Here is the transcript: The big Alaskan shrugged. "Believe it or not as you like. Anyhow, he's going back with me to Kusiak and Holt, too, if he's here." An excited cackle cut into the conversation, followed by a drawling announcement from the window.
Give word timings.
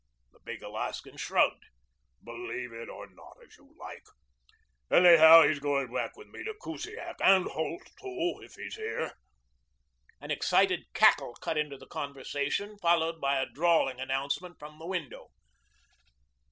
The 0.31 0.39
big 0.43 0.63
Alaskan 0.63 1.15
shrugged. 1.17 1.63
"Believe 2.23 2.73
it 2.73 2.89
or 2.89 3.05
not 3.11 3.37
as 3.45 3.55
you 3.55 3.75
like. 3.77 4.01
Anyhow, 4.91 5.43
he's 5.43 5.59
going 5.59 5.93
back 5.93 6.17
with 6.17 6.27
me 6.29 6.43
to 6.43 6.55
Kusiak 6.59 7.17
and 7.21 7.45
Holt, 7.45 7.83
too, 8.01 8.39
if 8.43 8.55
he's 8.55 8.77
here." 8.77 9.11
An 10.19 10.31
excited 10.31 10.85
cackle 10.95 11.35
cut 11.35 11.55
into 11.59 11.77
the 11.77 11.85
conversation, 11.85 12.79
followed 12.79 13.21
by 13.21 13.39
a 13.39 13.45
drawling 13.53 13.99
announcement 13.99 14.57
from 14.57 14.79
the 14.79 14.87
window. 14.87 15.27